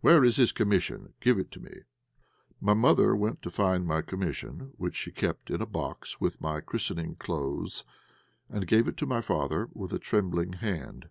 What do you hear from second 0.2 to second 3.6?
is his commission? Give it to me." My mother went to